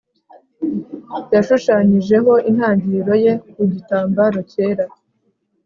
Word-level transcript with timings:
yashushanyijeho 1.33 2.33
intangiriro 2.49 3.13
ye 3.23 3.31
ku 3.53 3.61
gitambaro 3.71 4.39
cyera 4.51 4.85